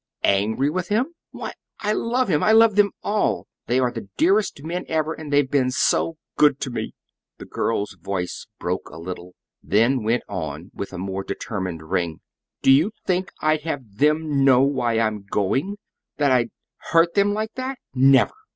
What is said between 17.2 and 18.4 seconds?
like that? Never!"